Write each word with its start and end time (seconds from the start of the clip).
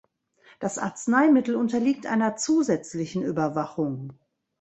Das 0.59 0.79
Arzneimittel 0.79 1.55
unterliegt 1.55 2.07
einer 2.07 2.35
zusätzlichen 2.35 3.21
Überwachung. 3.21 4.13